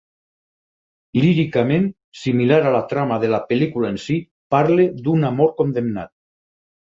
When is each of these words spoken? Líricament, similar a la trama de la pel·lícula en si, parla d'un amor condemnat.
Líricament, 1.23 1.83
similar 2.21 2.57
a 2.69 2.71
la 2.77 2.79
trama 2.93 3.19
de 3.25 3.29
la 3.33 3.41
pel·lícula 3.51 3.93
en 3.95 4.01
si, 4.05 4.17
parla 4.57 4.87
d'un 5.09 5.31
amor 5.33 5.53
condemnat. 5.63 6.13